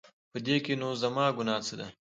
[0.31, 1.87] په دې کې نو زما ګناه څه ده؟